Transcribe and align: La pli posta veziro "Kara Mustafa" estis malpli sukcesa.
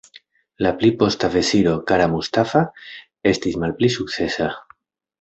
La 0.65 0.71
pli 0.79 0.89
posta 1.01 1.29
veziro 1.35 1.75
"Kara 1.93 2.07
Mustafa" 2.15 2.65
estis 3.35 3.63
malpli 3.67 3.95
sukcesa. 4.01 4.53